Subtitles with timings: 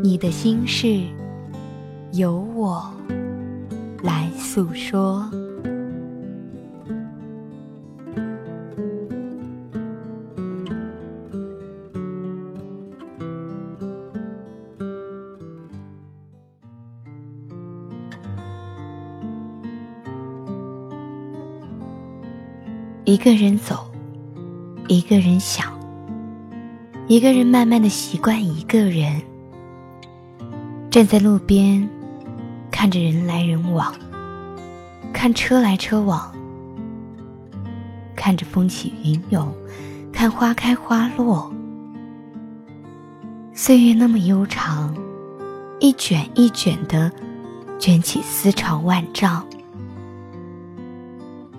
[0.00, 1.02] 你的心事，
[2.12, 2.88] 由我
[4.02, 5.28] 来诉说。
[23.04, 23.90] 一个人走，
[24.86, 25.72] 一个人想，
[27.08, 29.27] 一个人慢慢的习惯一个人。
[30.98, 31.88] 站在路边，
[32.72, 33.94] 看着人来人往，
[35.12, 36.34] 看车来车往，
[38.16, 39.54] 看着风起云涌，
[40.12, 41.52] 看花开花落。
[43.52, 44.92] 岁月那么悠长，
[45.78, 47.12] 一卷一卷的
[47.78, 49.46] 卷起思潮万丈。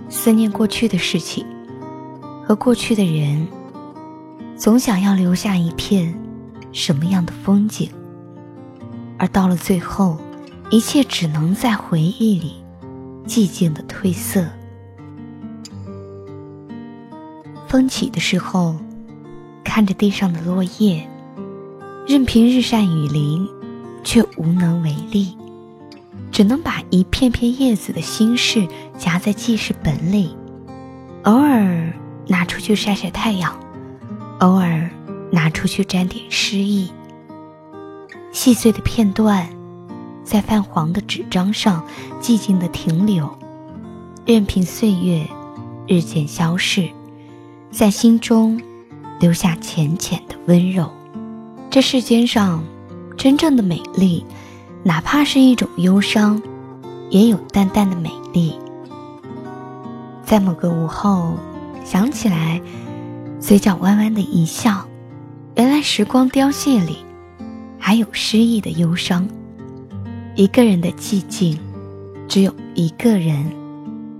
[0.09, 1.45] 思念过去的事情
[2.45, 3.47] 和过去的人，
[4.57, 6.13] 总想要留下一片
[6.73, 7.89] 什么样的风景，
[9.19, 10.17] 而到了最后，
[10.71, 12.55] 一切只能在回忆里
[13.27, 14.47] 寂静的褪色。
[17.67, 18.75] 风起的时候，
[19.63, 21.07] 看着地上的落叶，
[22.07, 23.47] 任凭日晒雨淋，
[24.03, 25.37] 却无能为力。
[26.31, 28.65] 只能把一片片叶子的心事
[28.97, 30.35] 夹在记事本里，
[31.23, 31.91] 偶尔
[32.27, 33.53] 拿出去晒晒太阳，
[34.39, 34.89] 偶尔
[35.31, 36.89] 拿出去沾点诗意。
[38.31, 39.47] 细碎的片段，
[40.23, 41.83] 在泛黄的纸张上
[42.21, 43.29] 寂静的停留，
[44.25, 45.27] 任凭岁月
[45.87, 46.89] 日渐消逝，
[47.71, 48.61] 在心中
[49.19, 50.89] 留下浅浅的温柔。
[51.69, 52.63] 这世间上，
[53.17, 54.25] 真正的美丽。
[54.81, 56.41] 哪怕是一种忧伤，
[57.09, 58.57] 也有淡淡的美丽。
[60.23, 61.33] 在某个午后，
[61.83, 62.61] 想起来，
[63.41, 64.85] 嘴角弯弯的一笑，
[65.55, 66.99] 原来时光凋谢里，
[67.89, 69.27] 还有诗意的忧伤。
[70.35, 71.57] 一个人的寂静，
[72.27, 73.43] 只有一个人，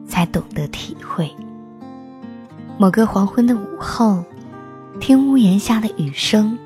[0.07, 1.29] 才懂得体会。
[2.79, 4.23] 某个黄昏的午后，
[4.99, 6.57] 听屋檐下的雨声，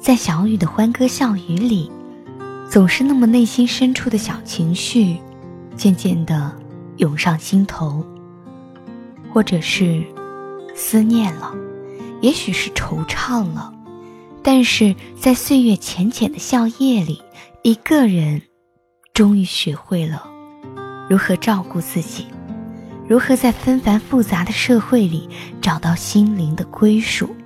[0.00, 1.88] 在小雨的欢歌笑语里。
[2.68, 5.18] 总是那么内心深处的小情绪，
[5.76, 6.50] 渐渐的
[6.96, 8.04] 涌上心头，
[9.32, 10.02] 或者是
[10.74, 11.54] 思念了，
[12.20, 13.72] 也许是惆怅了，
[14.50, 17.20] 但是在岁月浅浅的笑靥里，
[17.62, 18.40] 一个人
[19.12, 20.26] 终于学会了
[21.10, 22.24] 如何照顾自己，
[23.06, 25.28] 如何在纷繁复杂的社会里
[25.60, 27.36] 找到心灵的归属，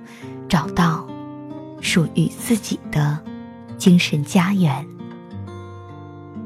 [0.47, 1.05] 找到
[1.81, 3.19] 属于自己的
[3.77, 4.87] 精神家园。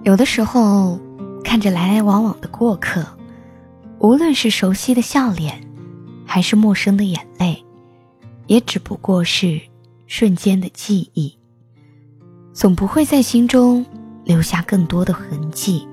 [0.06, 1.00] 有的时候，
[1.44, 3.06] 看着来来往往的过客，
[4.00, 5.62] 无论是熟悉的笑脸，
[6.26, 7.64] 还是陌生的眼泪，
[8.48, 9.62] 也只不过是
[10.08, 11.38] 瞬间的记忆，
[12.54, 13.86] 总不会在心中
[14.24, 15.88] 留下更多的痕迹。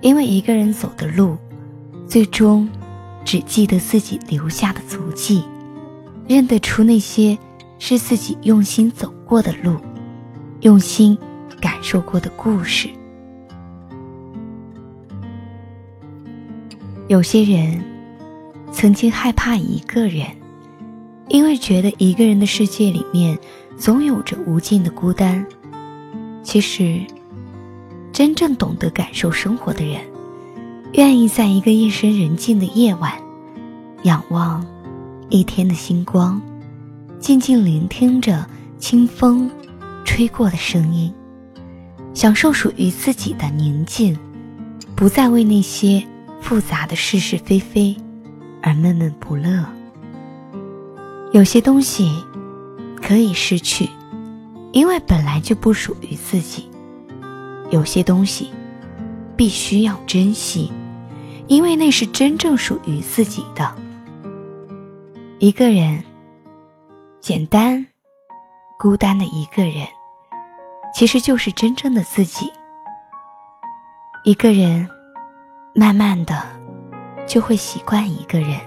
[0.00, 1.36] 因为一个人走的路，
[2.08, 2.68] 最终
[3.24, 5.44] 只记得自己留下的足迹，
[6.26, 7.38] 认得出那些
[7.78, 9.78] 是自己用心走过的路，
[10.62, 11.18] 用心。
[11.60, 12.90] 感受过的故事。
[17.08, 17.82] 有些人
[18.70, 20.26] 曾经害怕一个人，
[21.28, 23.38] 因为觉得一个人的世界里面
[23.78, 25.46] 总有着无尽的孤单。
[26.42, 27.00] 其实，
[28.12, 30.00] 真正懂得感受生活的人，
[30.92, 33.12] 愿意在一个夜深人静的夜晚，
[34.02, 34.66] 仰望
[35.30, 36.40] 一天的星光，
[37.18, 38.46] 静静聆听着
[38.78, 39.50] 清风
[40.04, 41.12] 吹过的声音。
[42.12, 44.16] 享受属于自己的宁静，
[44.94, 46.04] 不再为那些
[46.40, 47.96] 复杂的是是非非
[48.62, 49.64] 而闷闷不乐。
[51.34, 52.24] 有些东西
[53.02, 53.90] 可以失去，
[54.70, 56.62] 因为本来就不属于自己；
[57.72, 58.52] 有些东西
[59.36, 60.72] 必须要珍惜，
[61.48, 63.74] 因为那是真正属于自己的。
[65.40, 66.04] 一个人，
[67.18, 67.84] 简单、
[68.78, 69.84] 孤单的一个人。
[70.94, 72.48] 其实就是真正的自己。
[74.22, 74.88] 一个人，
[75.74, 76.40] 慢慢的
[77.26, 78.60] 就会习惯一个人，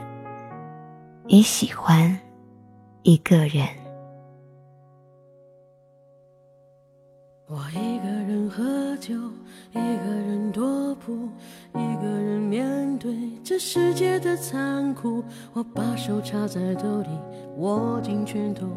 [1.27, 2.19] 也喜欢，，
[3.07, 3.65] 一个人。
[7.48, 9.15] 我一个人喝酒，
[9.71, 11.30] 一个人踱步，
[11.74, 15.24] 一个人面对这世界的残酷。
[15.54, 17.07] 我把手插在兜里，
[17.56, 18.68] 握紧拳头，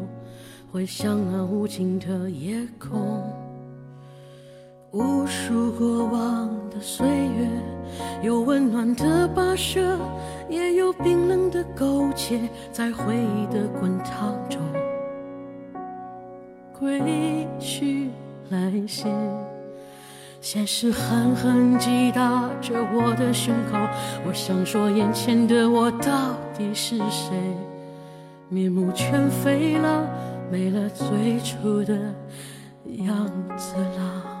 [0.71, 3.50] 回想那无尽的夜空。
[4.91, 7.47] 无数过往的岁月，
[8.21, 9.97] 有温暖的跋涉，
[10.49, 12.41] 也有冰冷的苟且，
[12.73, 14.59] 在回忆的滚烫中
[16.77, 18.09] 归去。
[18.49, 19.05] 来兮，
[20.41, 23.77] 现实狠狠击打着我的胸口。
[24.27, 27.31] 我想说，眼前的我到底是谁？
[28.49, 30.05] 面目全非了，
[30.51, 31.97] 没了最初的
[33.05, 34.40] 样子了。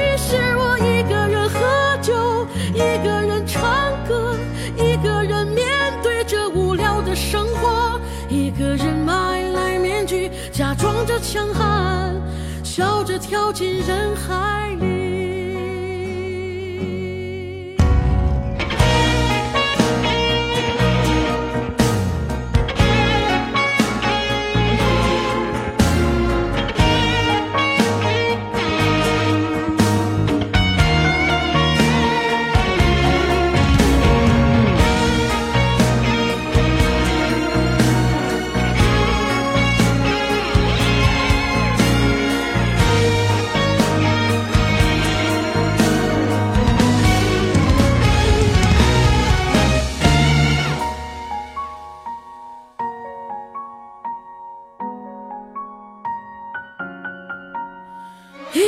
[13.81, 14.50] 人海。